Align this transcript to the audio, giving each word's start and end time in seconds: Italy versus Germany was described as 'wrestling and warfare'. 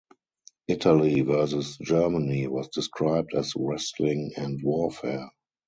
Italy 0.67 1.21
versus 1.21 1.77
Germany 1.77 2.47
was 2.47 2.69
described 2.69 3.35
as 3.35 3.53
'wrestling 3.55 4.31
and 4.35 4.59
warfare'. 4.63 5.29